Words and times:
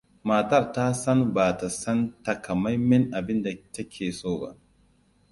Matar 0.29 0.63
ta 0.75 0.85
san 1.03 1.19
ba 1.35 1.47
ta 1.59 1.67
san 1.79 1.99
takamaiman 2.25 3.03
abinda 3.17 3.51
ta 3.73 3.81
ke 3.91 4.07
so 4.19 4.31
ba. 4.39 4.49